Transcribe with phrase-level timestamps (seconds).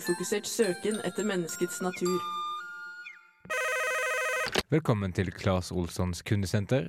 [0.00, 2.20] ufokusert søken etter menneskets natur.
[4.70, 6.88] Velkommen til Claes Olssons kundesenter.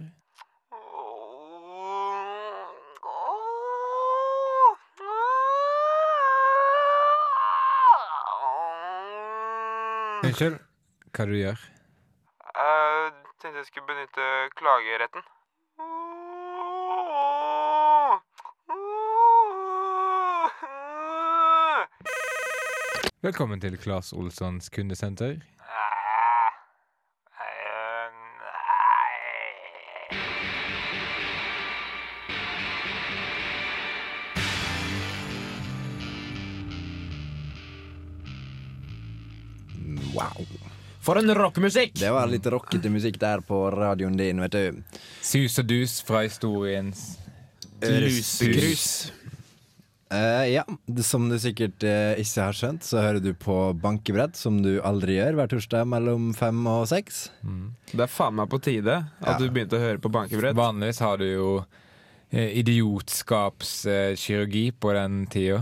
[10.22, 10.60] Unnskyld,
[11.12, 11.60] hva du gjør?
[12.56, 14.28] Jeg tenkte jeg skulle benytte
[14.62, 15.26] klageretten.
[23.22, 25.36] Velkommen til Claes Olssons kundesenter.
[40.16, 40.48] Wow.
[40.98, 41.94] For en rockemusikk!
[42.02, 44.98] Det var litt rockete musikk der på radioen din, vet du.
[45.22, 47.06] Sus og dus fra historiens
[47.86, 49.12] Lusegrus.
[50.12, 50.66] Eh, ja,
[51.08, 55.14] som du sikkert uh, ikke har skjønt, så hører du på bankebrett, som du aldri
[55.16, 57.30] gjør hver torsdag mellom fem og seks.
[57.94, 59.28] Det er faen meg på tide Ja.
[59.32, 60.56] at du begynte å høre på bankebrett.
[60.58, 61.48] Vanligvis har du jo
[62.32, 65.62] eh, idiotskapskirurgi på den tida.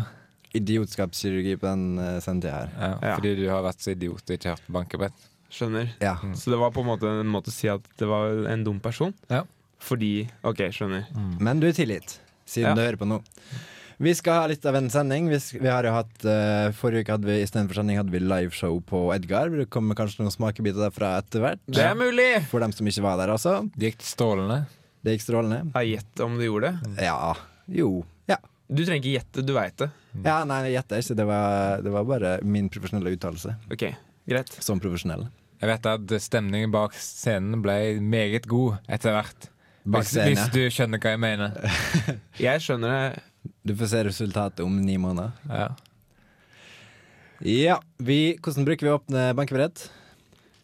[0.57, 2.69] Idiotskapskirurgi på den uh, sendetida her.
[2.79, 3.15] Ja, Ja.
[3.19, 5.17] Fordi du har vært så idiot og ikke hørt på bankebrett.
[5.53, 5.93] Skjønner.
[6.01, 6.15] Ja.
[6.37, 8.79] Så det var på en måte en måte å si at det var en dum
[8.81, 9.13] person?
[9.29, 9.43] Ja.
[9.79, 11.05] Fordi OK, skjønner.
[11.39, 12.17] Men du er tilgitt,
[12.49, 12.75] siden Ja.
[12.75, 13.21] du hører på nå.
[13.99, 15.25] Vi skal ha litt av en sending.
[15.27, 18.77] Vi, vi har jo hatt uh, Forrige uke hadde vi istedenfor sending hadde vi liveshow
[18.87, 19.51] på Edgar.
[19.51, 21.63] Det kommer kanskje noen smakebiter derfra etter hvert.
[21.67, 22.29] Det er mulig!
[22.47, 23.57] For dem som ikke var der, altså.
[23.75, 24.61] Det gikk strålende.
[25.03, 25.59] Det gikk strålende.
[25.75, 26.95] Jeg gjett om du gjorde det.
[27.09, 27.33] Ja.
[27.75, 27.91] Jo.
[28.31, 28.39] Ja.
[28.71, 29.89] Du trenger ikke gjette, du veit det.
[30.23, 31.19] ja nei, jeg gjetter ikke.
[31.19, 33.55] Det var, det var bare min profesjonelle uttalelse.
[33.73, 33.87] OK,
[34.31, 34.55] greit.
[34.63, 35.27] Som profesjonell.
[35.59, 39.49] Jeg vet at stemningen bak scenen ble meget god etter hvert.
[39.83, 40.51] Bak Hvis, scenen, hvis ja.
[40.53, 41.75] du skjønner hva jeg mener.
[42.47, 43.23] Jeg skjønner det.
[43.63, 45.31] Du får se resultatet om ni måneder.
[45.49, 45.69] Ja.
[47.39, 49.85] Ja, vi, Hvordan bruker vi å åpne bankebrett?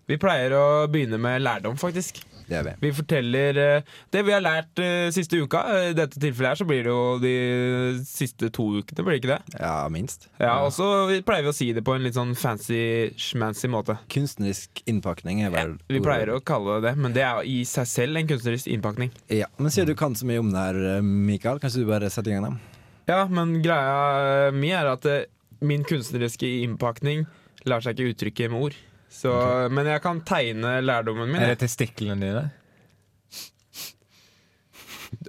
[0.06, 2.20] Vi pleier å begynne med lærdom, faktisk.
[2.46, 2.74] Det gjør vi.
[2.86, 5.64] Vi forteller eh, det vi har lært eh, siste uka.
[5.92, 7.36] I dette tilfellet her så blir det jo de
[8.08, 9.60] siste to ukene, blir det ikke det?
[9.60, 10.30] Ja, minst.
[10.40, 10.88] Ja, Og så
[11.28, 13.98] pleier vi å si det på en litt sånn fancy schmancy måte.
[14.14, 17.60] Kunstnerisk innpakning er vel ja, Vi pleier å kalle det det, men det er i
[17.68, 19.12] seg selv en kunstnerisk innpakning.
[19.34, 22.34] Ja, Men siden du kan så mye om det her, Mikael, kanskje du bare setter
[22.34, 22.82] i gang, da?
[23.10, 25.26] Ja, men greia mi er at eh,
[25.66, 27.26] min kunstneriske innpakning
[27.70, 28.78] lar seg ikke uttrykke med ord.
[29.16, 29.32] Så,
[29.72, 31.42] Men jeg kan tegne lærdommen min.
[31.42, 32.46] Er det testiklene dine?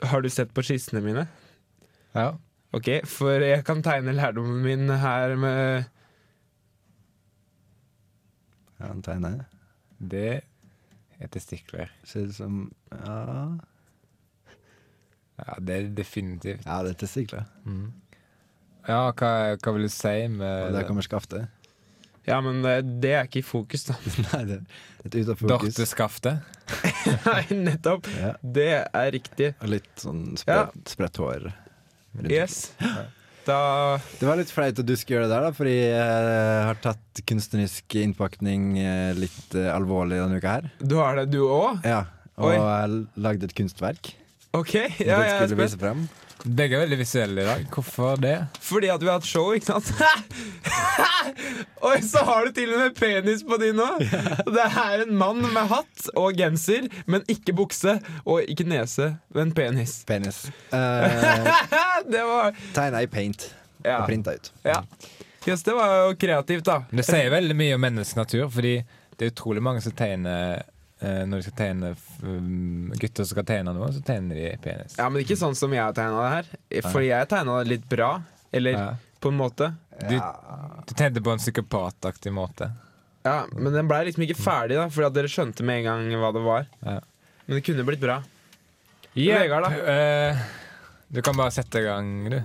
[0.03, 1.27] Har du sett på skissene mine?
[2.17, 2.33] Ja.
[2.75, 5.85] Ok, for jeg kan tegne lærdommen min her med
[8.81, 9.45] Ja, han tegner.
[9.97, 10.43] Det
[11.17, 11.93] er testikler.
[12.05, 12.59] Ser ut som
[12.93, 13.57] Ja,
[15.37, 16.65] Ja, det er definitivt.
[16.67, 17.45] ja det er testikler.
[18.89, 19.31] Ja, hva,
[19.61, 21.49] hva vil du si Og med der kommer skaftet.
[22.27, 23.97] Ja, men det, det er ikke i fokus, da.
[24.33, 24.61] Nei, det
[25.07, 25.77] det er fokus.
[25.77, 26.41] Dorteskaftet?
[27.29, 28.09] Nei, nettopp.
[28.19, 28.33] Ja.
[28.43, 29.53] Det er riktig.
[29.63, 31.47] Og litt sånn spredt, spredt hår.
[32.17, 32.33] rundt.
[32.33, 32.73] Yes.
[33.47, 36.81] Da Det var litt flaut at du skulle gjøre det der, da, fordi jeg har
[36.83, 40.67] tatt kunstnerisk innpakning eh, litt eh, alvorlig denne uka her.
[40.83, 41.85] Du har det, du òg?
[41.87, 42.03] Ja,
[42.37, 42.57] Og Oi.
[42.59, 42.99] jeg
[43.29, 44.11] lagde et kunstverk.
[44.57, 44.75] OK.
[44.75, 46.26] Ja, Ja, jeg er spent.
[46.45, 47.63] Begge er veldig visuelle i dag.
[47.73, 48.35] Hvorfor det?
[48.63, 49.89] Fordi at vi har hatt show, ikke sant?
[51.87, 54.03] Oi, så har du til og med penis på din òg!
[54.53, 57.97] Det er en mann med hatt og genser, men ikke bukse.
[58.25, 59.99] Og ikke nese, men penis.
[60.09, 60.45] Penis.
[60.71, 61.51] Uh,
[62.13, 63.49] Det var Tegna i paint
[63.85, 64.01] Ja.
[64.01, 64.53] og printa ut.
[64.67, 64.81] ja.
[65.47, 66.81] Yes, det var jo kreativt, da.
[66.91, 68.81] Det sier veldig mye om menneskenatur, fordi
[69.15, 70.65] det er utrolig mange som tegner
[71.01, 74.95] Når de skal tegne f- um, gutter som skal tegne noe, så tegner de penis.
[74.97, 76.89] Ja, Men ikke sånn som jeg har tegna det her.
[76.91, 78.23] For jeg tegna det litt bra.
[78.53, 78.87] Eller Ja.
[79.21, 79.69] på en måte.
[80.09, 82.71] Du, du tenkte på en psykopataktig måte.
[83.27, 86.21] Ja, Men den blei liksom ikke ferdig, da Fordi at dere skjønte med en gang
[86.23, 86.67] hva det var.
[86.81, 87.01] Ja.
[87.47, 88.23] Men det kunne blitt bra.
[89.17, 89.71] Vegard, da?
[90.33, 90.37] Uh,
[91.13, 92.41] du kan bare sette i gang, du.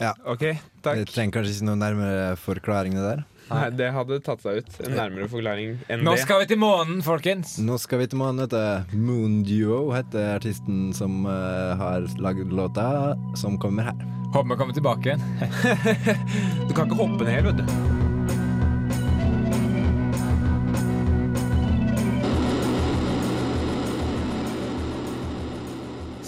[0.00, 0.12] Ja.
[0.28, 3.22] OK, Jeg Det trenger kanskje ikke noen nærmere forklaring det der.
[3.50, 4.70] Nei, det hadde tatt seg ut.
[4.86, 6.22] En nærmere forklaring enn Nå det.
[6.24, 7.58] skal vi til månen, folkens!
[7.60, 8.40] Nå skal vi til månen.
[8.46, 12.86] vet er Moon Duo heter artisten som uh, har lagd låta,
[13.36, 14.08] som kommer her.
[14.34, 15.28] Håper vi kommer tilbake igjen.
[16.68, 18.03] Du kan ikke hoppe ned vet du.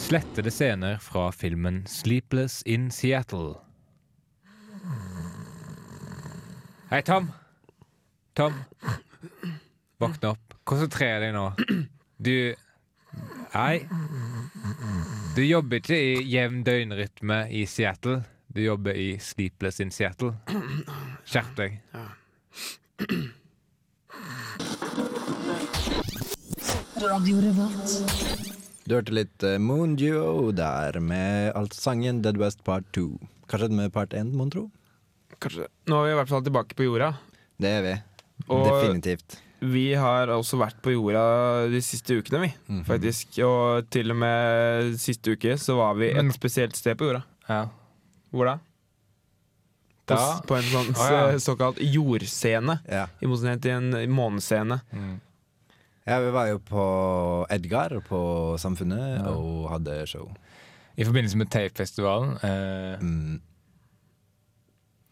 [0.07, 3.57] Slettede scener fra filmen 'Sleepless in Seattle'.
[6.91, 7.33] Hei, Tom.
[8.35, 8.53] Tom.
[9.99, 10.55] Våkne opp.
[10.65, 11.51] Konsentrer deg nå.
[12.23, 12.55] Du
[13.55, 13.89] Nei.
[15.35, 18.23] Du jobber ikke i jevn døgnrytme i Seattle.
[18.47, 20.37] Du jobber i Sleepless in Seattle.
[21.27, 21.81] Skjerp deg.
[28.87, 33.07] Du hørte litt eh, Moon Duo der med alt sangen Dead West Part 2.
[33.51, 34.69] Hva skjedde med part 1, mon tro?
[35.43, 35.67] Kanskje.
[35.91, 37.09] Nå er vi i hvert fall tilbake på jorda.
[37.61, 37.95] Det er vi.
[38.53, 39.39] Og Definitivt.
[39.67, 41.25] vi har også vært på jorda
[41.73, 42.53] de siste ukene, vi.
[42.71, 42.85] Mhm.
[42.87, 43.35] Faktisk.
[43.47, 47.25] Og til og med siste uke så var vi et spesielt sted på jorda.
[47.51, 47.65] Ja.
[48.31, 48.57] Hvor da?
[50.07, 51.23] På, Da på en sånn ja.
[51.43, 52.79] såkalt jordscene.
[52.87, 53.09] Ja.
[53.19, 54.79] I motsetning til en månescene.
[54.95, 55.17] Mm.
[56.07, 56.83] Ja, vi var jo på
[57.51, 58.21] Edgar på
[58.63, 59.33] Samfunnet Ja.
[59.35, 60.29] og hadde show.
[60.97, 62.37] I forbindelse med Tapefestivalen.
[62.43, 63.41] Eh, Mm.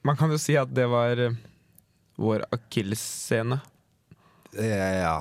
[0.04, 1.36] Man kan jo si at det var eh,
[2.20, 3.60] vår akillesscene.
[4.54, 5.14] Ja, ja.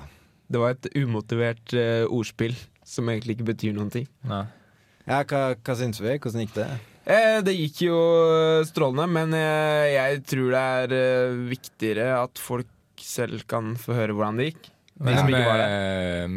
[0.51, 2.55] Det var et umotivert eh, ordspill
[2.85, 4.07] som egentlig ikke betyr noen ting.
[4.27, 4.41] Ja,
[5.07, 6.17] ja hva, hva syns vi?
[6.19, 6.67] Hvordan gikk det?
[7.07, 7.95] Eh, det gikk jo
[8.35, 12.69] eh, strålende, men jeg, jeg tror det er eh, viktigere at folk
[13.03, 14.69] selv kan få høre hvordan det gikk.
[14.95, 15.33] Men som vi,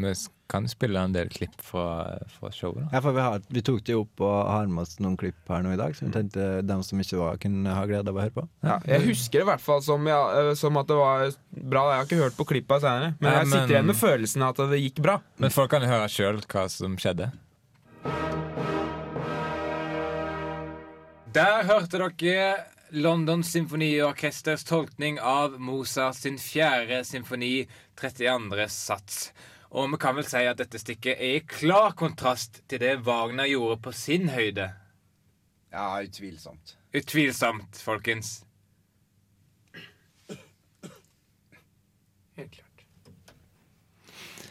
[0.09, 0.15] vi
[0.49, 2.85] kan spille en del klipp fra, fra showet.
[2.87, 2.89] da.
[2.95, 5.51] Ja, for vi, har, vi tok det jo opp og har med oss noen klipp
[5.51, 8.17] her nå i dag, så vi tenkte dem som ikke var, kunne ha glede av
[8.17, 8.45] å høre på.
[8.65, 11.83] Ja, jeg husker det i hvert fall som, ja, eh, som at det var bra.
[11.93, 14.43] Jeg har ikke hørt på klippa senere, men Ja, jeg sitter men- igjen med følelsen
[14.47, 15.19] av at det gikk bra.
[15.39, 17.33] Men folk kan jo høre sjøl hva som skjedde.
[21.37, 22.55] Der hørte dere
[22.93, 27.67] London Symfoniorkesters tolkning av Mozart sin fjerde symfoni,
[27.99, 28.69] 32.
[28.73, 29.21] sats.
[29.77, 33.49] Og vi kan vel si at dette stykket er i klar kontrast til det Wagner
[33.51, 34.71] gjorde på sin høyde.
[35.75, 36.77] Ja, utvilsomt.
[36.97, 38.39] Utvilsomt, folkens.
[42.37, 42.85] Helt klart.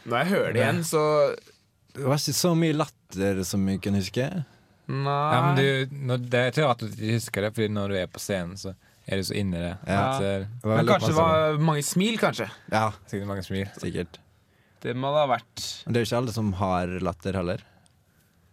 [0.06, 1.02] Når jeg hører det igjen, så
[1.96, 4.26] Det var ikke så mye latter som vi kan huske.
[4.86, 5.22] Nei.
[5.34, 7.88] Ja, men du, når, det er ikke rart at du ikke husker det, Fordi når
[7.88, 8.74] du er på scenen, så
[9.06, 9.72] er du så inni det.
[9.86, 10.00] Ja.
[10.02, 12.48] At, eh, Det Men kanskje det var mange smil, kanskje.
[12.72, 13.68] Ja, sikkert mange smil.
[13.78, 14.18] sikkert.
[14.82, 15.64] Det må det ha vært.
[15.86, 17.62] Men det er jo ikke alle som har latter heller.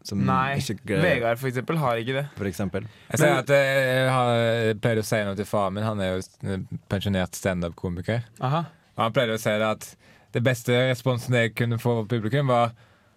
[0.03, 0.57] Som Nei.
[0.59, 2.23] ikke Vegard, for eksempel, har ikke det.
[2.35, 2.88] For eksempel.
[3.09, 4.31] Jeg, Men, at eh, jeg, har,
[4.67, 5.83] jeg pleide å si noe til faren min.
[5.88, 6.57] Han er jo
[6.91, 8.25] pensjonert standup-komiker.
[8.44, 8.57] Og
[9.00, 9.88] han pleier å si det at
[10.33, 12.73] det beste responsen jeg kunne få fra publikum, var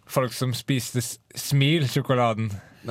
[0.06, 2.50] folk som spiste smil-sjokoladen.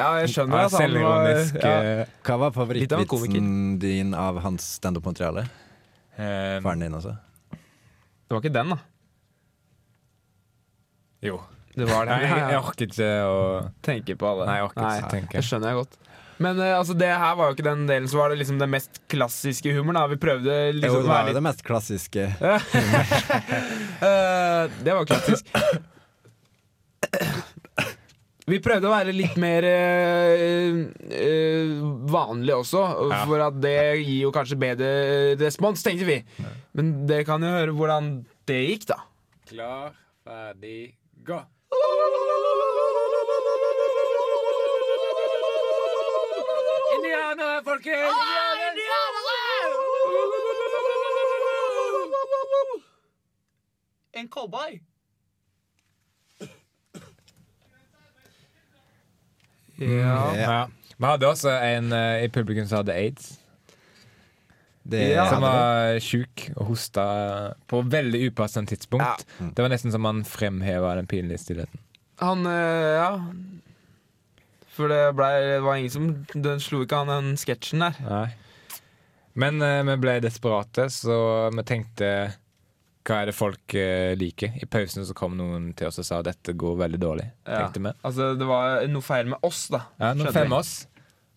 [0.00, 1.72] ja, jeg skjønner at han var ja.
[2.00, 3.50] eh, Hva var favorittvitsen
[3.82, 5.44] din av hans standup-materiale?
[6.16, 7.16] Um, Faren din, altså?
[7.52, 8.78] Det var ikke den, da.
[11.28, 11.40] jo.
[11.70, 12.16] Det var det.
[12.16, 13.42] Nei, jeg, orket orker ikke å
[13.86, 14.46] Tenke på alle.
[14.48, 15.36] Nei, jeg orker ikke å tenke.
[15.36, 15.98] Det skjønner jeg godt.
[16.40, 18.70] Men uh, altså, det her var jo ikke den delen som var det liksom den
[18.72, 19.98] mest klassiske humoren.
[20.00, 22.26] da Vi prøvde liksom Jo, det var jo det mest klassiske.
[24.00, 25.44] uh, Det var klassisk.
[28.50, 30.78] Vi prøvde å være litt mer øh,
[31.14, 31.74] øh,
[32.10, 32.80] vanlig også,
[33.12, 33.20] Ja.
[33.28, 34.88] for at det gir jo kanskje bedre
[35.38, 36.16] respons, tenkte vi.
[36.74, 38.10] Men dere kan jo høre hvordan
[38.50, 38.98] det gikk, da.
[39.52, 39.94] Klar,
[40.26, 40.94] ferdig,
[41.26, 41.38] gå.
[47.10, 48.14] Indianere, folkens!
[54.12, 54.80] En cowboy.
[59.76, 60.36] Ja.
[60.36, 60.68] Ja.
[60.96, 63.30] Vi hadde også en eh, i publikum som hadde aids.
[64.82, 65.26] Det Ja.
[65.30, 67.04] Som var sjuk og hosta
[67.66, 69.26] på veldig upassende tidspunkt.
[69.38, 69.54] Mm.
[69.54, 71.80] Det var nesten som han fremheva den pinlige stillheten.
[72.22, 73.10] Han eh, Ja.
[74.70, 77.98] For det, ble, det var ingen som Den slo ikke an den sketsjen der.
[78.06, 78.28] Nei.
[79.40, 81.16] Men eh, vi ble desperate, så
[81.54, 82.12] vi tenkte
[83.06, 84.54] hva er det folk eh, liker?
[84.60, 87.26] I pausen så kom noen til oss og sa dette går veldig dårlig.
[87.46, 87.64] Ja.
[87.64, 87.92] Tenkte vi.
[88.06, 89.86] Altså, det var noe feil med oss, da.
[90.02, 90.74] Ja, noe feil fem oss.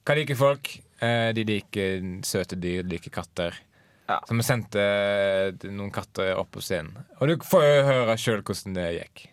[0.04, 0.74] Hva liker folk?
[1.04, 3.56] Eh, de liker søte dyr, de liker katter.
[4.10, 4.20] Ja.
[4.28, 7.06] Så vi sendte eh, noen katter opp på scenen.
[7.22, 9.24] Og du får jo høre sjøl hvordan det gikk.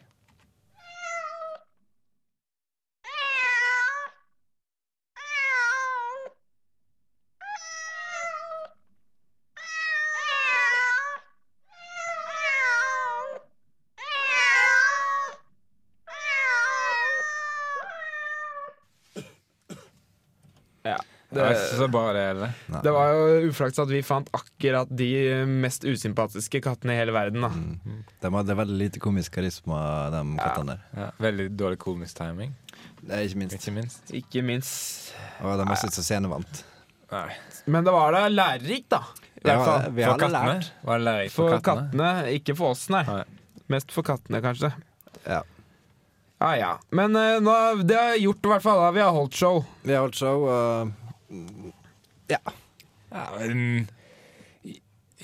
[21.30, 21.44] Det
[22.40, 22.49] det.
[22.82, 25.10] Det var jo uflaks at vi fant akkurat de
[25.46, 27.40] mest usympatiske kattene i hele verden.
[27.46, 28.02] da Mm.
[28.20, 30.80] De hadde veldig lite komisk karisma, de kattene der.
[31.04, 32.54] Ja, veldig dårlig komisk timing,
[33.08, 33.54] er ikke minst.
[33.60, 34.10] ikke minst.
[34.12, 35.14] Ikke minst.
[35.40, 36.64] Og de var ikke så scenevant.
[37.12, 37.30] Nei.
[37.66, 39.02] Men det var da lærerikt, da.
[39.44, 39.54] Ja,
[39.88, 40.54] vi For har kattene?
[40.58, 40.72] lært.
[40.84, 41.90] Var det For for kattene?
[41.90, 43.04] kattene, ikke for oss, nei.
[43.06, 43.25] Nei.
[43.68, 44.72] Mest for kattene, kanskje.
[45.26, 45.42] Ja.
[46.40, 46.70] Ja, ja.
[46.96, 48.78] Men uh, nå, det har gjort i hvert fall.
[48.80, 49.64] da Vi har holdt show.
[49.84, 50.92] Vi har holdt show, og
[52.30, 53.88] Ja, men,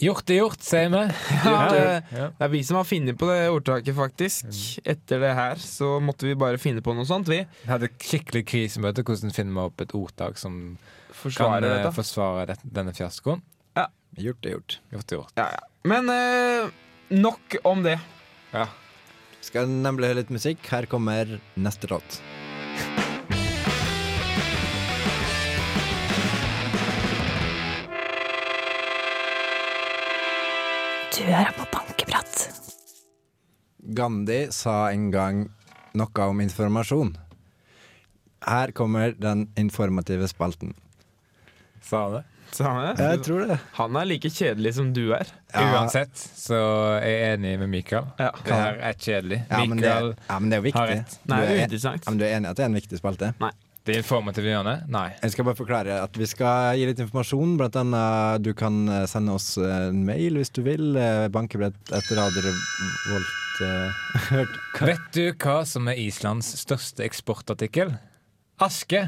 [0.03, 1.03] gjort er gjort, sier vi.
[1.47, 4.51] Ja, det, det er vi som har funnet på det ordtaket, faktisk.
[4.85, 7.43] Etter det her så måtte vi bare finne på noe sånt, vi.
[7.63, 9.05] Vi hadde skikkelig krisemøte.
[9.07, 11.95] Hvordan finner vi opp et ordtak som kan Forsvarer kan dette.
[11.97, 13.45] forsvare det, denne fiaskoen?
[14.17, 14.79] gjort er gjort.
[14.93, 15.33] Gjort er gjort.
[15.37, 15.65] Ja, ja.
[15.85, 16.71] Men eh,
[17.13, 17.99] nok om det.
[18.55, 18.67] Ja.
[19.45, 20.65] Skal nemlig høre litt musikk.
[20.73, 22.21] Her kommer neste låt.
[31.17, 32.49] Du hører på Bankeprat.
[33.97, 35.45] Gandhi sa en gang
[35.97, 37.15] noe om informasjon.
[38.47, 40.75] Her kommer den informative spalten.
[41.83, 42.25] Sa han det?
[42.55, 43.07] Sa han det?
[43.09, 43.57] Jeg tror det.
[43.79, 45.31] Han er like kjedelig som du er.
[45.55, 45.65] Ja.
[45.77, 46.59] Uansett så
[47.01, 48.11] er jeg enig med Mikael.
[48.21, 48.31] Ja.
[48.45, 49.41] Det her er kjedelig.
[49.51, 50.99] Ja, men det, Mikael, ja, men det er jo har viktig.
[51.01, 51.19] rett.
[51.27, 52.05] Nei, Du det er er- uinteressant.
[52.07, 53.33] Ja, men du er enig i at det er en viktig spalte?
[53.87, 54.87] Det informative hjørnet?
[54.93, 55.09] Nei.
[55.23, 57.57] Jeg skal bare forklare at vi skal gi litt informasjon.
[57.61, 60.97] Blant annet du kan eh, sende oss eh, en mail hvis du vil.
[60.99, 64.01] eh, Bankebrett etter radiorevolt eh,
[64.33, 64.59] Hørt?
[64.83, 67.95] Vet du hva som er Islands største eksportartikkel?
[68.63, 69.07] Aske.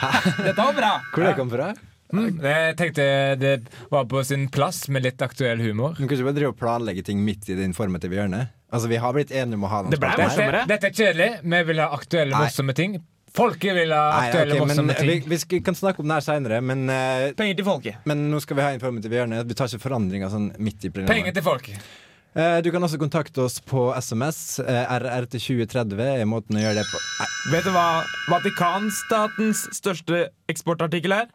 [0.00, 0.10] Hæ?
[0.44, 0.92] Dette var bra!
[1.14, 1.72] Hvor det kom fra?
[2.14, 2.36] Mm.
[2.44, 3.04] Jeg tenkte
[3.40, 3.52] det
[3.90, 5.96] var på sin plass med litt aktuell humor.
[5.96, 8.52] Du kan ikke bare drive og planlegge ting midt i det informative hjørnet.
[8.74, 10.12] Altså, Vi har blitt enige om å ha noen Det ble.
[10.18, 11.28] Dette, dette er kjedelig.
[11.42, 12.96] Vi vil ha aktuelle, morsomme ting.
[13.34, 15.28] Folket vil ha Nei, aktuelle, men morsomme vi, ting.
[15.30, 18.04] vi skal, kan snakke om det her seinere, men, uh, Penger til folket.
[18.06, 19.40] men nå skal vi ha informative hjørne.
[19.48, 21.34] Vi tar ikke forandringer sånn midt i Penger programmet.
[21.34, 21.88] til folket.
[22.34, 24.58] Eh, du kan også kontakte oss på SMS.
[24.58, 26.98] Eh, RR til 2030 er måten å gjøre det på.
[27.20, 27.84] Nei, Vet du hva
[28.32, 31.28] Vatikanstatens største eksportartikkel er?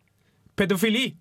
[0.59, 1.13] Pedofili.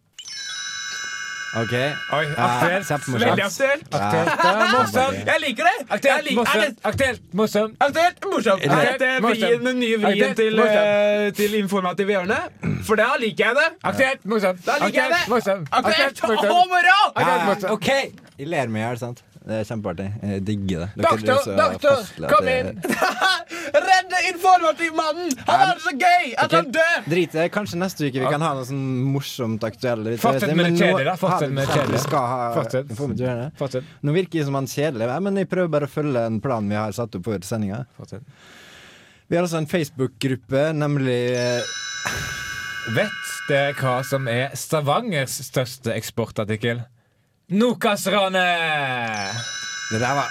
[1.57, 1.73] OK.
[2.13, 2.87] Oi, aktuelt.
[2.87, 3.25] kjempemorsomt.
[3.25, 3.95] Veldig aktuelt.
[3.95, 5.21] Aktuelt, ja, morsomt.
[5.31, 5.87] Jeg liker det!
[5.89, 6.83] Aktuelt, er morsomt.
[6.91, 7.77] Aktuelt, morsomt.
[7.81, 8.65] aktuelt, morsomt.
[8.65, 12.39] Er dette den nye vrien til, eh, til informative hjørne?
[12.85, 13.69] For da liker jeg det.
[13.83, 14.61] Aktuelt, morsomt.
[14.67, 15.65] Da liker jeg det.
[15.73, 16.53] Aktuelt, morsomt.
[16.75, 17.01] Moro!
[17.17, 17.73] Ja.
[17.73, 17.89] OK!
[18.39, 19.25] Jeg ler i hjel, sant?
[19.49, 20.07] Det er kjempeartig.
[20.29, 20.87] Jeg digger det.
[20.99, 22.83] Dere Doktor, doktor, kom det- inn.
[23.89, 25.31] Redde informativmannen!
[25.47, 26.99] Han har det så gøy at han dør!
[27.09, 27.47] Drit i det.
[27.55, 28.83] Kanskje neste uke vi kan ha noe sånn
[29.15, 30.11] morsomt aktuelt.
[30.21, 31.15] Fortsett med det kjedelige, da.
[31.21, 33.49] Fortsett med det kjedelige.
[33.63, 33.89] Fortsett.
[34.05, 36.77] Nå virker det som han kjedelig, men jeg prøver bare å følge en plan vi
[36.77, 37.81] har satt opp for sendinga.
[39.29, 41.73] Vi har altså en Facebook-gruppe, nemlig eh,
[42.97, 46.85] Vet dere hva som er Stavangers største eksportartikkel?
[47.49, 49.33] Nokas-ranet!
[49.91, 50.27] Det der var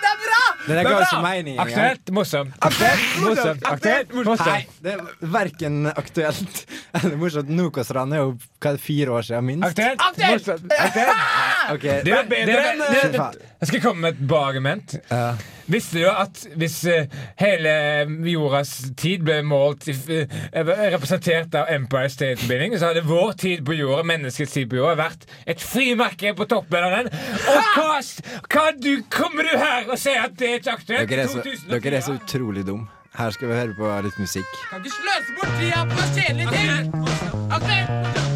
[0.00, 0.38] Det er bra!
[0.66, 1.58] Det der er ga ikke mening.
[1.60, 2.54] Aktuelt, morsomt.
[2.64, 3.66] Aktuelt, morsomt.
[3.68, 5.02] Aktuelt, Nei, det er
[5.34, 6.62] verken aktuelt
[7.02, 7.52] eller morsomt.
[7.52, 9.68] Nokosran er jo hva, er det, fire år siden, minst.
[9.68, 10.32] Aktuelt, Aktuelt!
[10.48, 10.72] morsomt.
[10.86, 11.12] Aktuelt.
[11.76, 12.00] Okay.
[12.08, 13.44] Det er bedre enn.
[13.60, 14.96] Jeg skal komme med et bra argument.
[15.66, 17.08] Visste du at hvis eh,
[17.40, 17.70] hele
[18.28, 23.64] jordas tid ble målt i, eh, representert av Empire State Building, så hadde vår tid
[23.66, 27.10] på jorda, menneskets tid på jorda, vært et frimerke på toppen av den?
[27.50, 27.96] Og hva,
[28.52, 31.10] hva du, kommer du her og sier at det er ikke aktuelt?
[31.10, 31.80] Dere er, så, 2004?
[31.80, 32.86] dere er så utrolig dum.
[33.16, 34.56] Her skal vi høre på litt musikk.
[34.68, 36.92] Kan ikke sløse bort tida på kjedelige ting!
[37.48, 38.35] Aktuelt!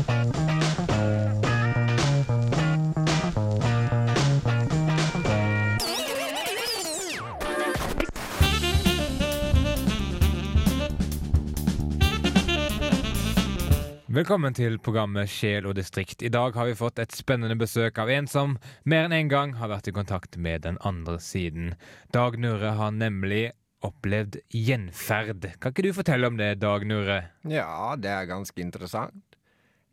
[14.21, 16.21] Velkommen til programmet Sjel og distrikt.
[16.21, 19.55] I dag har vi fått et spennende besøk av en som mer enn en gang
[19.57, 21.71] har vært i kontakt med den andre siden.
[22.12, 23.55] Dag Nurre har nemlig
[23.87, 25.49] opplevd gjenferd.
[25.57, 27.17] Kan ikke du fortelle om det, Dag Nurre?
[27.49, 29.41] Ja, det er ganske interessant.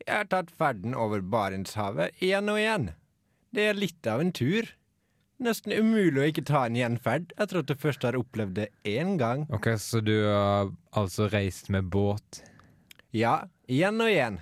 [0.03, 2.91] Jeg har tatt ferden over Barentshavet igjen og igjen.
[3.55, 4.73] Det er litt av en tur.
[5.39, 9.15] Nesten umulig å ikke ta en gjenferd etter at du først har opplevd det én
[9.21, 9.47] gang.
[9.55, 12.43] Ok, Så du har altså reist med båt?
[13.15, 14.39] Ja, igjen og igjen.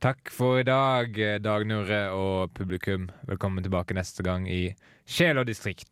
[0.00, 3.10] Takk for i dag, Dag Nurre og publikum.
[3.28, 4.72] Velkommen tilbake neste gang i
[5.04, 5.90] Sjel og distrikt.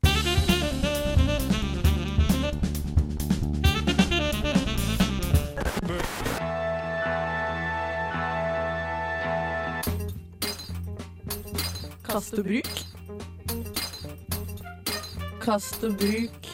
[12.08, 12.72] Kast og bruk.
[15.42, 16.48] Kast og bruk.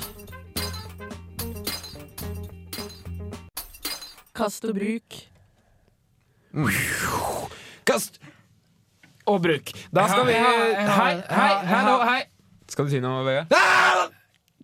[4.35, 5.34] Kast og bruk.
[7.88, 8.20] Kast
[9.26, 9.70] og bruk.
[9.94, 12.20] Da skal vi Hei, hei, hallo, hei.
[12.70, 13.50] Skal du si noe, Vegard?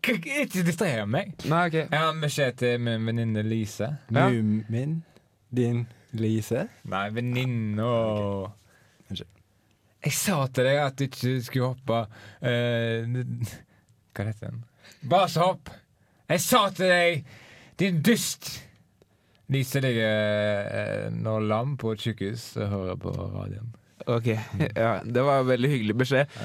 [0.01, 1.35] K- Ikke distraher meg.
[1.51, 1.75] Nei, ok.
[1.83, 3.91] Jeg har beskjed til min venninne Lise.
[4.13, 4.29] Ja.
[4.31, 5.01] Mumin
[5.55, 5.83] din
[6.17, 6.69] Lise.
[6.89, 8.47] Nei, venninne og
[9.11, 9.27] okay.
[10.01, 13.51] Jeg sa til deg at du ikke skulle hoppe uh,
[14.17, 14.63] Hva heter den?
[15.11, 15.69] Basehopp!
[16.31, 17.27] Jeg sa til deg,
[17.81, 18.49] din dust!
[19.51, 23.73] Lise ligger eh, nå lam på et sykehus og hører på radioen.
[24.11, 24.29] Ok,
[24.79, 26.37] ja, Det var en veldig hyggelig beskjed.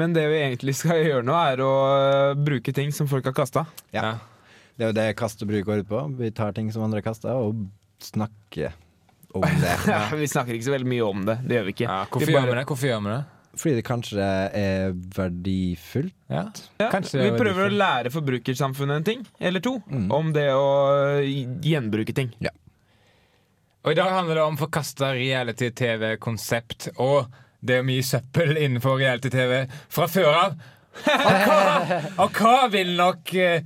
[0.00, 3.36] Men det vi egentlig skal gjøre nå, er å øh, bruke ting som folk har
[3.36, 3.66] kasta.
[3.94, 4.14] Ja.
[4.74, 6.00] Det er jo det kast og bruk går ut på.
[6.18, 7.66] Vi tar ting som andre har kasta, og
[8.02, 8.72] snakker
[9.36, 9.76] om det.
[10.18, 11.38] Vi snakker ikke så veldig mye om det.
[11.46, 11.86] Det gjør vi ikke.
[11.86, 12.34] Ja, Vi bare...
[12.34, 12.66] gjør vi det?
[12.72, 13.22] hvorfor gjør vi det?
[13.56, 14.24] Fordi det kanskje
[14.58, 16.12] er verdifullt.
[16.28, 16.44] Ja.
[16.80, 17.72] Ja, Kanskje vi prøver verdifullt.
[17.72, 20.10] å lære forbrukersamfunnet en ting, eller to, Mm.
[20.12, 21.22] om det å
[21.62, 22.32] gjenbruke ting.
[22.40, 22.50] Ja.
[23.84, 26.88] Og i dag handler det om forkasta reality-TV-konsept.
[26.98, 27.26] Og
[27.64, 30.54] det er mye søppel innenfor reality-TV fra før av.
[31.04, 33.62] Og hva, og hva vil nok eh,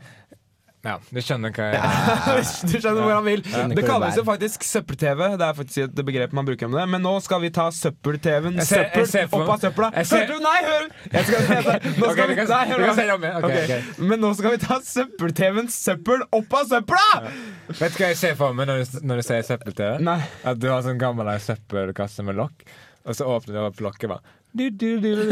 [0.87, 3.41] Ja, du skjønner hva jeg du skjønner hvor han vil.
[3.75, 5.23] Det kalles jo faktisk søppel-TV.
[5.41, 6.85] Det er faktisk et begrep man bruker om det.
[6.93, 9.09] Men nå skal vi ta søppel-TV-en søppel
[9.41, 9.89] opp av søpla.
[9.97, 10.37] Hørte du?
[10.45, 10.87] Nei, hør!
[11.17, 13.17] Jeg skal, nå skal vi, kan- nei, hør du kan nå.
[13.19, 13.37] om igjen.
[13.43, 13.59] Ok, Ok.
[13.59, 14.01] ok.
[14.13, 17.05] Men nå skal vi ta søppel-TV-en søppel opp av søpla!
[17.75, 19.99] Vet du hva jeg ser for meg når du, når du sier søppel-TV?
[20.53, 22.63] At du har sånn gammeldags søppelkasse med lokk,
[23.09, 25.25] og så åpner du opp lokket bare du, du, du.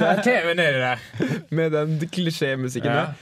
[0.00, 0.98] Det er TV nedi der.
[1.54, 3.14] Med den klisjémusikken der.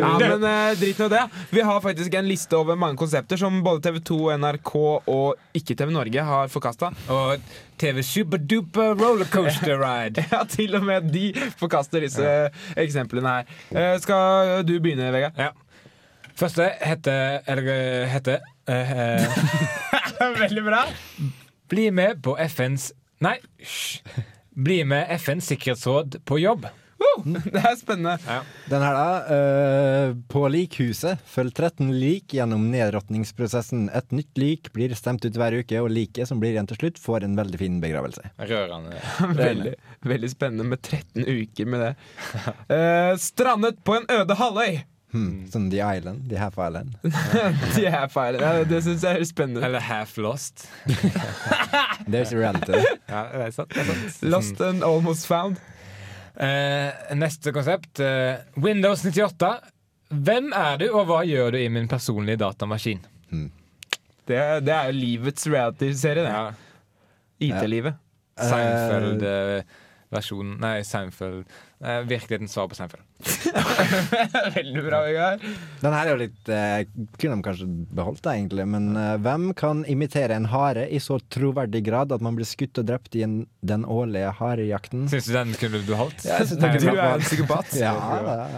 [0.00, 1.24] Ja, men eh, drit nå det.
[1.50, 5.94] Vi har faktisk en liste over mange konsepter som både TV2, NRK og ikke TV
[5.94, 6.92] Norge har forkasta.
[7.12, 7.40] Og
[7.80, 10.26] TV Superduper Rollercoaster Ride.
[10.30, 12.28] Ja, til og med de forkaster disse
[12.78, 13.58] eksemplene her.
[13.74, 15.38] Eh, skal du begynne, Vegard?
[15.38, 15.50] Ja.
[16.40, 18.49] Første heter Eller eh, heter eh, eh,
[20.44, 20.84] Veldig bra.
[21.70, 24.00] Bli med på FNs Nei, hysj.
[24.56, 26.64] Bli med FNs sikkerhetsråd på jobb.
[27.24, 28.16] Det er spennende.
[28.70, 29.10] Den her, da.
[29.28, 33.88] Uh, på likhuset følg 13 lik gjennom nedråtningsprosessen.
[33.96, 37.00] Et nytt lik blir stemt ut hver uke, og liket som blir igjen til slutt,
[37.00, 38.32] får en veldig fin begravelse.
[38.50, 39.00] Rørende.
[39.40, 39.74] Veldig,
[40.06, 41.92] veldig spennende med 13 uker med det.
[42.72, 44.80] Uh, strandet på en øde halvøy.
[45.10, 45.46] Hmm.
[45.50, 46.28] Sånn The Island.
[46.30, 46.94] The Half Island.
[47.74, 49.64] the Half Island, Ja, det syns jeg er spennende.
[49.66, 50.68] Eller Half Lost.
[52.10, 52.78] There's a reality.
[53.08, 53.74] Ja, det er sant.
[53.74, 54.22] Det er sant.
[54.34, 55.58] Lost and almost found.
[56.38, 57.98] Uh, neste konsept.
[57.98, 59.50] Uh, Windows 98.
[60.10, 63.02] Hvem er du, og hva gjør du i min personlige datamaskin?
[64.30, 66.32] Det, det er jo livets reality-serie, det.
[66.34, 67.50] Ja.
[67.50, 67.98] IT-livet.
[70.10, 71.44] Seinfeld-versjonen Nei, Seinfeld
[71.84, 73.04] eh, Virkelighetens svar på Seinfeld.
[74.56, 75.44] Veldig bra, Vegard.
[75.80, 76.82] Den her er jo litt eh,
[77.20, 78.66] Kunne de kanskje beholdt det, egentlig.
[78.66, 82.82] Men eh, hvem kan imitere en hare i så troverdig grad at man blir skutt
[82.82, 85.06] og drept i en, den årlige harejakten?
[85.12, 86.26] Syns du den kunne du holdt?
[86.26, 87.70] Ja, Du er en psykopat.
[87.80, 87.94] Ja,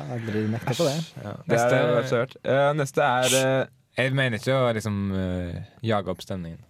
[0.09, 0.97] jeg blir mektig på det.
[1.23, 1.37] Ja.
[1.47, 2.37] Det er Neste, absurd.
[2.43, 6.62] Eh, neste er uh, jeg mener ikke å liksom uh, jage opp stemningen.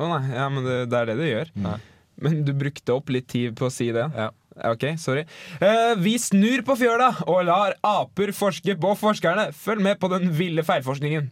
[0.00, 1.50] Å nei, ja, men det, det er det du gjør.
[1.66, 1.74] Ja.
[2.20, 4.06] Men du brukte opp litt tid på å si det.
[4.16, 4.30] Ja.
[4.70, 5.22] Ok, sorry.
[5.62, 9.50] Eh, vi snur på fjøla og lar aper forske på forskerne.
[9.56, 11.30] Følg med på den ville feilforskningen.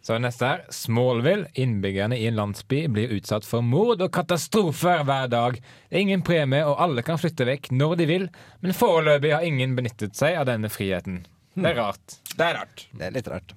[0.00, 1.50] Så neste er Smallville.
[1.60, 5.58] Innbyggerne i en landsby blir utsatt for mord og katastrofer hver dag.
[5.60, 8.24] Det er ingen premie, og alle kan flytte vekk når de vil,
[8.64, 11.26] men foreløpig har ingen benyttet seg av denne friheten.
[11.52, 12.16] Det er rart.
[12.32, 12.86] Det er rart.
[12.96, 13.52] Det er litt rart.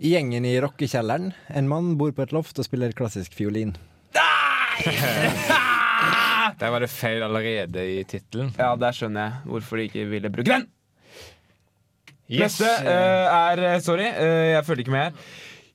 [0.00, 1.34] I gjengen i rockekjelleren.
[1.48, 3.74] En mann bor på et loft og spiller klassisk fiolin.
[6.60, 8.52] Der var det feil allerede i tittelen.
[8.58, 10.68] Ja, der skjønner jeg hvorfor de ikke ville bruke den.
[12.26, 12.58] Yes.
[12.58, 15.12] Neste uh, er Sorry, uh, jeg følger ikke med her.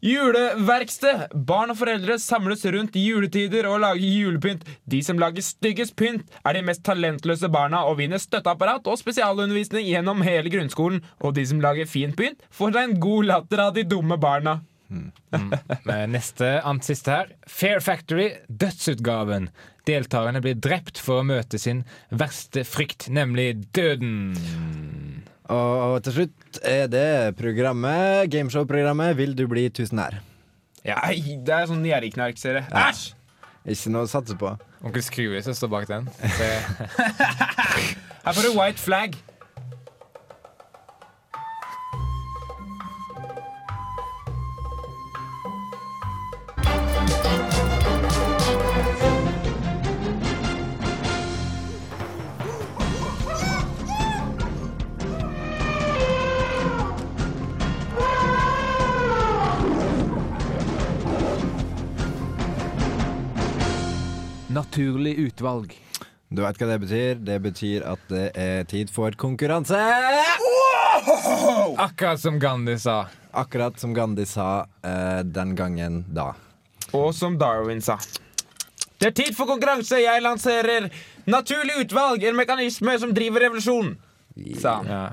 [0.02, 1.28] Juleverksted!
[1.46, 4.64] Barn og foreldre samles rundt i juletider og lager julepynt.
[4.90, 9.86] De som lager styggest pynt, er de mest talentløse barna og vinner støtteapparat og spesialundervisning
[9.86, 11.04] gjennom hele grunnskolen.
[11.22, 14.58] Og de som lager fin pynt, får en god latter av de dumme barna.
[14.92, 16.54] Eh, Neste
[16.86, 17.32] siste her.
[17.48, 19.50] Fair Factory, dødsutgaven.
[19.88, 24.36] Deltakerne blir drept for å møte sin verste frykt, nemlig døden.
[25.52, 30.22] Og til slutt er det programmet, gameshow-programmet Vil du bli tusenær.
[30.88, 32.68] Ja, det er sånn gjerrigknark-serie.
[32.72, 33.12] Æsj!
[33.70, 34.56] Ikke noe å satse på.
[34.82, 36.08] Onkel Skrue som står bak den.
[36.40, 36.54] Det,
[38.22, 39.18] Her får du white flag.
[64.72, 65.74] Naturlig utvalg.
[66.32, 67.18] Du vet hva det betyr?
[67.20, 69.76] Det betyr at det er tid for konkurranse!
[71.82, 73.10] Akkurat som Gandhi sa.
[73.36, 76.30] Akkurat som Gandhi sa uh, den gangen da.
[76.96, 77.98] Og som Darwin sa.
[78.96, 80.00] Det er tid for konkurranse.
[80.00, 80.88] Jeg lanserer
[81.28, 83.98] naturlig utvalg, en mekanisme som driver revolusjon.
[84.56, 84.88] Sa han.
[84.88, 85.04] Ja.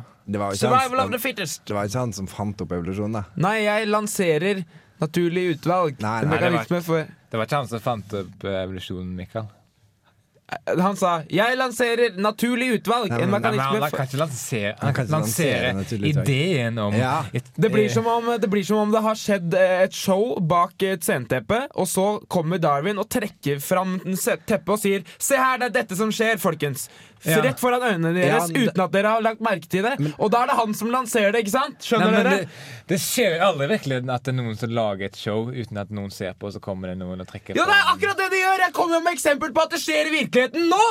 [0.54, 1.64] Survival of the fittest.
[1.66, 3.42] det var ikke han som fant opp evolusjonen, da.
[3.42, 4.66] Nei, jeg lanserer
[5.02, 5.98] naturlig utvalg.
[6.04, 8.62] Nei, en nei, det var- mekanisme for Det var ikke han som fant opp eh,
[8.64, 9.48] evolusjonen, Mikael.
[10.80, 13.10] Han sa 'jeg lanserer naturlig utvalg'.
[13.10, 16.08] Nei, En men- Nei, men han kan ikke lansere, Han han kan ikke lansere lansere
[16.08, 17.24] ideen om Ja.
[17.34, 19.92] et- Det blir, eh, som om, det blir som om det har skjedd eh, et
[19.92, 25.36] show bak et sceneteppe, og så kommer Darwin og trekker fram teppet og sier 'Se
[25.36, 26.88] her, det er dette som skjer, folkens'.
[27.26, 27.40] Ja.
[27.42, 29.96] Rett foran øynene deres, Ja, uten at dere har lagt merke til det.
[30.18, 31.78] og da er det han som lanserer det, ikke sant?
[31.82, 32.38] Skjønner nei, dere?
[32.44, 32.48] det,
[32.92, 35.90] det skjer jo aldri virkelig at det er noen som lager et show uten at
[35.90, 38.30] noen ser på, og så kommer det noen og trekker Jo, det er akkurat det
[38.36, 38.64] de gjør!
[38.68, 40.88] Jeg kommer jo med eksempel på at det skjer i virkeligheten nå!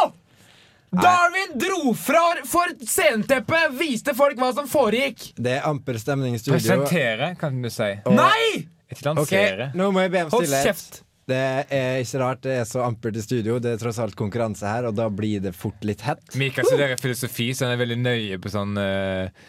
[0.98, 5.34] Darwin dro fra for sceneteppet, viste folk hva som foregikk.
[5.36, 6.56] Det er amper stemning i studio.
[6.60, 7.90] Presentere, kan du si.
[8.08, 8.68] Nei!
[8.88, 9.68] Ikke lansere.
[9.68, 10.70] Okay, nå må jeg be om Hold stillhet.
[10.72, 11.02] kjeft.
[11.28, 11.40] Det
[11.76, 13.58] er ikke rart det er så ampert i studio.
[13.60, 16.24] Det er tross alt konkurranse her, og da blir det fort litt hett.
[16.40, 19.44] Mikael studerer filosofi, så han er veldig nøye på sånn eh,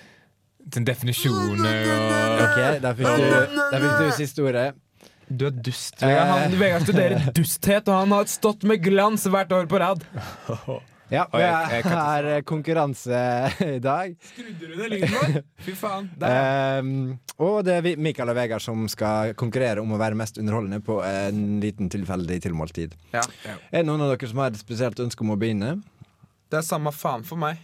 [0.75, 4.67] sånn definisjoner og Ok, der fikk du, der fikk du siste ordet.
[5.29, 5.99] Du er dust.
[6.01, 10.07] Vegard, han, Vegard studerer dusthet, og han har stått med glans hvert år på rad.
[11.09, 11.43] Ja, vi
[11.89, 13.19] har eh, konkurranse
[13.77, 14.17] i dag.
[14.33, 15.39] Skrudde du ned lyden vår?
[15.65, 16.11] Fy faen.
[16.21, 16.91] Um,
[17.41, 21.01] og det er Mikael og Vegard som skal konkurrere om å være mest underholdende på
[21.07, 22.97] en liten tilfeldig tilmålt tid.
[23.15, 23.25] Ja.
[23.71, 25.79] Er det noen av dere som har et spesielt ønske om å begynne?
[26.49, 27.61] Det er samme faen for meg.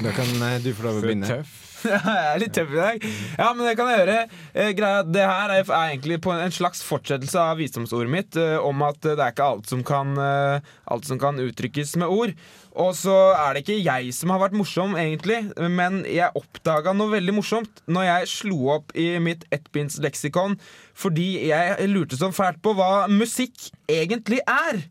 [0.00, 1.28] Da kan eh, du få lov å begynne.
[1.38, 1.65] tøff.
[1.86, 3.06] jeg er litt tøff i dag.
[3.36, 4.18] Ja, men det kan jeg gjøre.
[4.54, 4.70] Eh,
[5.12, 9.16] det her er, egentlig på en, slags fortsettelse av visdomsordet mitt eh, om at det
[9.16, 12.34] er ikke alt som, kan, eh, alt som kan uttrykkes med ord.
[12.76, 15.38] Og så er det ikke jeg som har vært morsom, egentlig,
[15.72, 20.58] men jeg oppdaga noe veldig morsomt når jeg slo opp i mitt ettbindsleksikon
[20.96, 24.84] fordi jeg lurte så fælt på hva musikk egentlig er.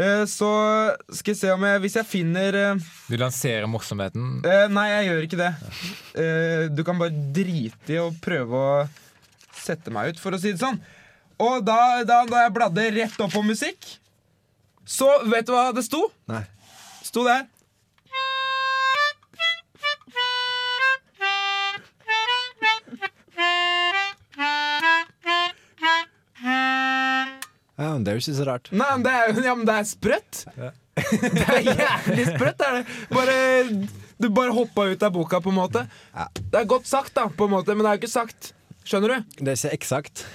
[0.00, 0.48] Eh, Så
[1.12, 4.38] skal jeg se om jeg Hvis jeg finner eh, Du lanserer morsomheten.
[4.48, 5.50] Eh, nei, jeg gjør ikke det.
[6.24, 8.72] Eh, du kan bare drite i å prøve å
[9.60, 10.78] sette meg ut, for å si det sånn.
[11.40, 13.90] Og da, da, da jeg bladde rett opp på musikk,
[14.88, 16.00] så vet du hva det sto?
[16.32, 16.42] Nei.
[17.04, 17.44] Sto der.
[27.80, 28.70] Ja, men det er jo ikke så rart.
[28.76, 30.42] Nei, men det er, ja, men det er sprøtt.
[31.36, 32.98] det er jævlig sprøtt, er det.
[33.08, 33.36] Bare,
[34.20, 35.86] du bare hoppa ut av boka, på en måte.
[36.12, 36.28] Ja.
[36.36, 38.52] Det er godt sagt, da, på en måte, men det er jo ikke sagt.
[38.84, 39.38] Skjønner du?
[39.40, 40.26] Det er ikke eksakt.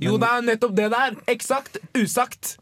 [0.00, 1.20] Jo, det er nettopp det det er.
[1.32, 2.56] Eksakt, usagt.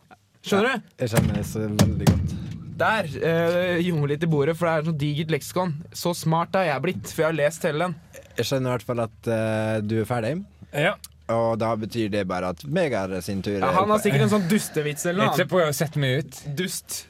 [0.45, 0.91] Skjønner du?
[1.03, 2.35] Jeg kjenner det så veldig godt.
[2.75, 5.77] Der eh, gjorde litt i bordet, for det er et digert leksikon.
[5.95, 7.97] Så smart har jeg blitt, for jeg har lest hele den.
[8.35, 10.39] Jeg skjønner i hvert fall at uh, du er ferdig,
[10.75, 10.97] Ja.
[11.33, 13.59] Og da betyr det bare at Vegard sin tur.
[13.63, 16.41] Ja, han har sikkert en sånn dustevits eller Ikke Jeg prøver å sette meg ut.
[16.59, 17.05] Dust.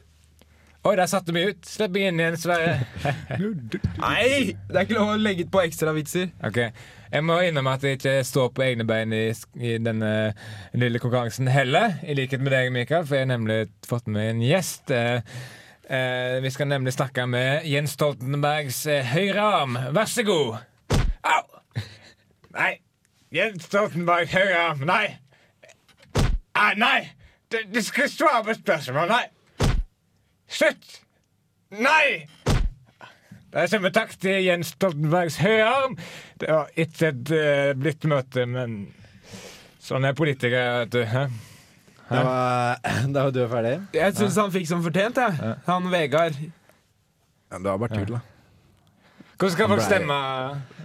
[0.84, 1.64] Oi, der satte meg ut.
[1.64, 2.74] Slipp meg inn igjen, Sverre.
[4.02, 4.52] Nei!
[4.68, 6.28] Det er ikke lov å legge på ekstravitser.
[6.44, 6.58] Ok,
[7.14, 9.22] Jeg må innrømme at jeg ikke står på egne bein i,
[9.64, 10.12] i denne
[10.76, 14.44] lille konkurransen heller, i likhet med deg, Mikael, for jeg har nemlig fått med en
[14.44, 14.92] gjest.
[14.92, 15.40] Eh,
[15.88, 19.80] eh, vi skal nemlig snakke med Jens Stoltenbergs eh, høyre arm.
[19.96, 20.58] Vær så god.
[21.24, 21.44] Au!
[22.58, 22.74] Nei.
[23.34, 24.76] Jens Stoltenberg, høyre.
[24.86, 25.16] Nei.
[26.54, 27.08] Ah, nei!
[27.50, 29.10] Du, det skal svare på spørsmål.
[29.10, 29.24] Nei.
[30.46, 31.00] Slutt!
[31.74, 32.28] Nei!
[33.54, 35.96] Jeg samme takk til Jens Stoltenbergs høyre arm.
[36.38, 38.76] Det var ikke et uh, blitt møte, men
[39.82, 41.00] sånn er politikere, vet du.
[41.10, 41.24] hæ?
[42.12, 43.74] Da var, da var du ferdig.
[43.98, 45.56] Jeg syns han fikk som fortjent, jeg.
[45.66, 46.38] Han Vegard.
[46.38, 48.22] Ja, det var bare tull, da.
[49.34, 50.16] Hvordan skal folk stemme?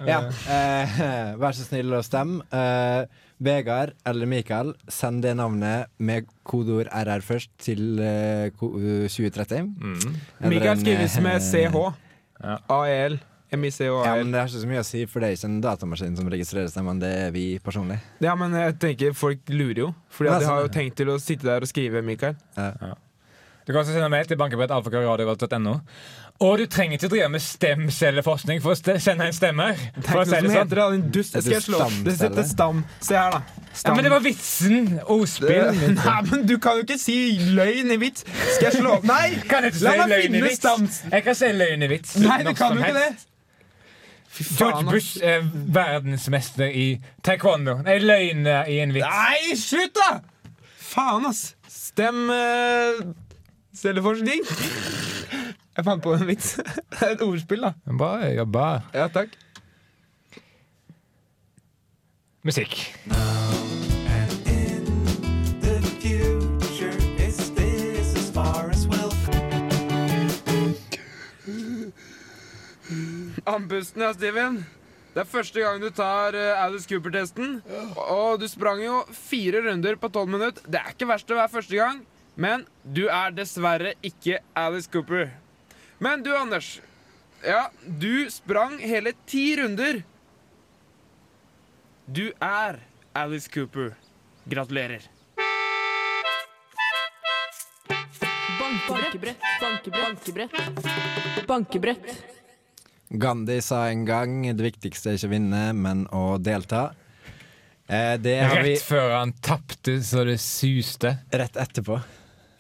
[0.07, 0.99] Ja, eh,
[1.41, 2.41] vær så snill å stemme.
[2.49, 9.69] Eh, Vegard eller Mikael, send det navnet med kodeord RR først til eh, 2030.
[9.79, 10.15] Mm.
[10.51, 11.83] Mikael skrives med eh, CH.
[12.39, 12.57] Ja.
[12.79, 13.19] AEL.
[13.49, 16.17] Ja, men Det har ikke så mye å si, for det er ikke en datamaskin
[16.19, 16.99] som registrerer stemmen.
[17.01, 17.97] Det er vi personlig.
[18.21, 19.91] Ja, men jeg tenker folk lurer jo.
[20.13, 22.37] Fordi de har jo tenkt til å sitte der og skrive, Mikael.
[23.65, 25.73] Du kan også sende mail til bankebrett.alfakradiovat.no.
[26.39, 29.73] Og du trenger ikke drive med stemcelleforskning for å sende en stemmer.
[29.75, 30.53] Det er ikke noe som det sånn.
[30.55, 30.85] heter det.
[30.93, 31.33] Din dust.
[31.35, 31.97] Det Skal jeg slå opp?
[32.05, 32.83] Det heter stam.
[33.03, 33.65] Se her, da.
[33.83, 34.87] Ja, men det var vitsen!
[35.11, 35.81] Ordspill.
[35.99, 37.17] Nei, men du kan jo ikke si
[37.57, 38.23] løgn i vits.
[38.55, 39.07] Skal jeg slå opp?
[39.09, 39.33] Nei!
[39.51, 40.61] Kan jeg ikke La si meg løgn i finne vits?
[40.63, 40.87] stam...
[41.11, 42.15] Jeg kan si løgn i vits.
[42.23, 43.11] Nei, du kan jo ikke det.
[44.39, 45.43] George Bush er
[45.75, 46.87] verdensmester i
[47.27, 47.81] taekwondo.
[47.83, 49.11] Nei, løgn i en vits.
[49.11, 50.21] Nei, slutt, da!
[50.89, 51.49] Faen, ass.
[51.67, 53.03] Stem uh,
[53.75, 54.47] Celleforskning.
[55.79, 56.57] Jeg fant på en vits.
[56.91, 57.69] Det er et ordspill, da.
[57.87, 58.63] Bra jobba.
[58.91, 59.31] Ja, takk.
[62.43, 62.75] Musikk.
[73.47, 74.59] Andpusten, ja, Steven.
[75.15, 77.61] Det er første gang du tar uh, Alice Cooper-testen.
[78.03, 80.59] Og du sprang jo fire runder på tolv minutter.
[80.67, 82.03] Det er ikke verst å være første gang,
[82.35, 85.29] men du er dessverre ikke Alice Cooper.
[85.99, 86.81] Men du, Anders.
[87.43, 90.03] Ja, du sprang hele ti runder.
[92.05, 92.79] Du er
[93.13, 93.93] Alice Cooper.
[94.45, 95.01] Gratulerer.
[98.59, 101.47] Bankebrett, bankebrett, bankebrett.
[101.47, 102.23] Bankebrett.
[103.09, 106.89] Gandhi sa en gang det viktigste er ikke å vinne, men å delta.
[107.89, 111.99] Eh, det har vi Rett før han tapte så det suste rett etterpå.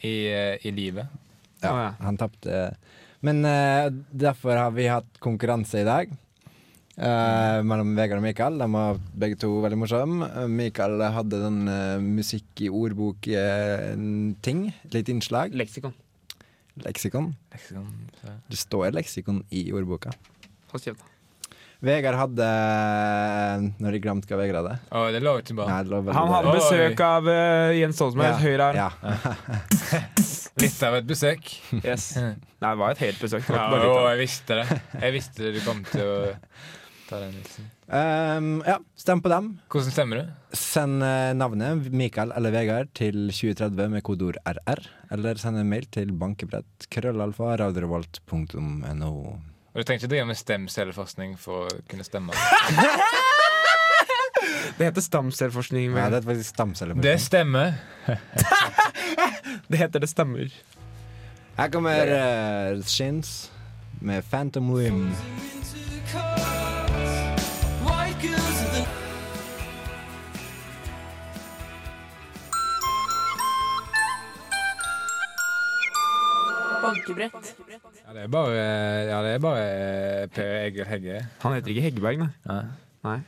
[0.01, 1.07] i, eh, i livet.
[1.61, 1.93] Ja.
[1.99, 2.75] Han tapte.
[3.25, 6.11] Men uh, derfor har vi hatt konkurranse i dag.
[6.99, 8.57] Uh, mellom Vegard og Mikael.
[8.59, 10.27] De var begge to veldig morsomme.
[10.51, 14.65] Mikael hadde den uh, musikk i ordbok-ting.
[14.67, 15.55] Uh, litt innslag.
[15.55, 15.95] Leksikon.
[16.83, 17.31] Leksikon.
[18.51, 20.11] Det står leksikon i ordboka.
[20.73, 21.07] Hold kjeft.
[21.79, 22.45] Vegard hadde
[23.79, 24.73] Nå har jeg glemt hva Vegard hadde.
[24.91, 25.69] Oh, det lå ikke bra.
[25.71, 26.57] Nei, det lå Han hadde Oi.
[26.59, 28.83] besøk av uh, Jens Stoltenberg, høyre arm.
[28.83, 28.89] Ja.
[30.59, 31.49] Litt av et besøk.
[31.79, 32.11] Yes.
[32.19, 32.33] Nei,
[32.69, 33.47] det var et helt besøk.
[33.51, 34.09] Ja, å, av.
[34.13, 34.79] jeg visste det.
[34.99, 36.17] Jeg visste du kom til å
[37.09, 37.69] ta den vitsen.
[37.89, 39.53] Um, ja, stem på dem.
[39.71, 40.33] Hvordan stemmer du?
[40.57, 44.83] Send eh, navnet Mikael eller Vegard til 2030 med kodeord RR.
[45.15, 49.13] Eller send en mail til bankebrett krøllalfa radiorevolt.no.
[49.69, 52.35] Og Du trenger ikke drive med stemcelleforskning for å kunne stemme.
[54.77, 55.89] Det heter stamcelleforskning.
[55.91, 56.95] Ja, men det er faktisk stamceller.
[57.03, 57.73] Det stemmer.
[59.69, 60.53] det heter det stemmer.
[61.59, 63.51] Her kommer uh, Shins
[64.01, 65.11] med Phantom Limb.
[76.81, 77.55] Bankebrett.
[78.07, 78.53] Ja, det er bare,
[79.09, 81.19] ja, det er bare eh, Per Egil Hegge.
[81.43, 82.29] Han heter ikke Heggeberg, nei.
[82.47, 82.61] Ja.
[83.03, 83.19] nei.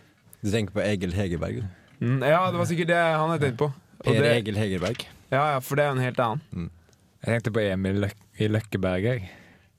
[0.42, 1.62] Du tenker på Egil Hegerberg?
[2.02, 3.68] Mm, ja, det var sikkert det han hadde tenkt på.
[4.02, 5.04] Og Per det, Egil Hegerberg.
[5.32, 6.72] ja, ja, for det er en helt annen.
[7.22, 9.30] Jeg tenkte på Emil Løk i Løkkeberg, jeg.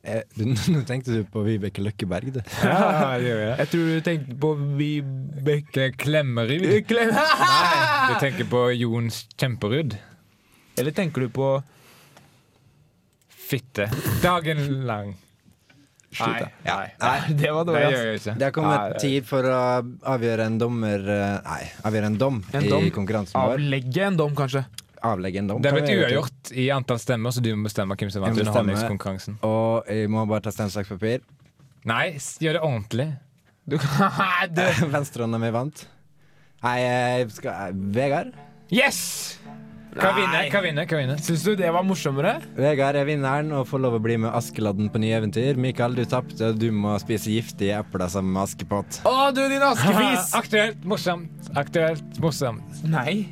[0.03, 0.45] Eh, du,
[0.75, 2.41] nå tenkte du på Vibeke Løkkeberg, du.
[2.63, 3.57] Ja, det gjør jeg.
[3.59, 6.69] Jeg tror du tenkte på Vibeke Klemmerud.
[6.91, 7.13] Klem...
[7.15, 9.99] Nei, du tenker på Jons Kjemperud.
[10.79, 11.53] Eller tenker du på
[13.53, 13.91] Fitte.
[14.23, 15.13] Dagen lang.
[16.13, 16.75] Slutt, ja.
[16.77, 18.01] Nei, nei, Nei, det var dårlig.
[18.19, 18.35] ikke.
[18.37, 19.61] Det har kommet Nei, tid for å
[20.13, 22.85] avgjøre en dommer eh, Nei, avgjøre en dom En dom?
[22.85, 23.57] i konkurransen vår.
[23.57, 24.65] Avlegge en dom, kanskje.
[25.03, 25.63] Avlegge en dom.
[25.65, 29.41] Det blir uavgjort i antall stemmer, så du må bestemme hvem som vant underholdningskonkurransen.
[29.49, 31.25] Og jeg må bare ta stein, saks, papir.
[31.89, 32.13] Nei,
[32.45, 33.09] gjør det ordentlig.
[33.67, 34.53] Du kan.
[34.95, 35.87] Venstrehånda mi vant.
[36.63, 38.37] Nei, jeg skal Vegard?
[38.71, 39.39] Yes!
[39.93, 40.47] Hva vinner?
[40.49, 40.87] Hva vinner?
[40.89, 41.19] Hva vinner?
[41.21, 42.39] Syns du det var morsommere?
[42.57, 45.59] Vegard er vinneren og får lov å bli med Askeladden på nye eventyr.
[45.61, 49.03] Mikael, du tapte, og du må spise giftige epler sammen med Askepott.
[49.09, 50.33] Å, du din askefis!
[50.41, 51.51] Aktuelt, morsomt.
[51.61, 52.81] Aktuelt, morsomt.
[52.89, 53.27] Nei.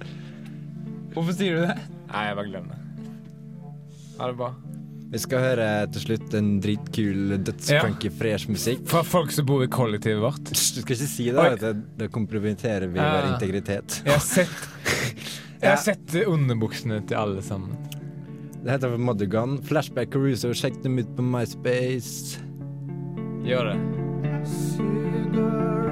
[1.15, 1.79] Hvorfor sier du det?
[2.13, 3.07] Nei, jeg bare glemmer det.
[4.21, 4.51] Ha det bra.
[5.11, 8.85] Vi skal høre til slutt en dritkul, dødsfunky, fresh musikk.
[8.93, 10.45] Fra folk som bor i kollektivet vårt.
[10.53, 11.57] Du skal ikke si det, Oi.
[11.59, 11.81] Da du.
[11.99, 13.33] det kompromitterer vi vår Ah.
[13.33, 14.03] integritet.
[14.05, 14.69] Jeg har sett
[15.61, 17.77] Jeg har sett underbuksene til alle sammen.
[18.61, 19.59] Det heter Mothergun.
[19.65, 22.41] Flashback Caruso, sjekk dem ut på MySpace.
[23.45, 23.79] Gjør det.
[24.41, 25.90] Tourist